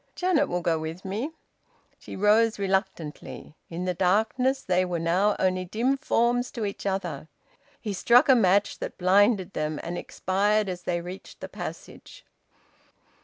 "Janet 0.15 0.49
will 0.49 0.63
go 0.63 0.79
with 0.79 1.05
me." 1.05 1.29
She 1.99 2.15
rose 2.15 2.57
reluctantly. 2.57 3.53
In 3.69 3.85
the 3.85 3.93
darkness 3.93 4.63
they 4.63 4.83
were 4.83 4.97
now 4.97 5.35
only 5.37 5.63
dim 5.63 5.95
forms 5.95 6.49
to 6.53 6.65
each 6.65 6.87
other. 6.87 7.27
He 7.79 7.93
struck 7.93 8.27
a 8.27 8.33
match, 8.33 8.79
that 8.79 8.97
blinded 8.97 9.53
them 9.53 9.79
and 9.83 9.99
expired 9.99 10.67
as 10.69 10.81
they 10.81 11.01
reached 11.01 11.39
the 11.39 11.49
passage... 11.49 12.25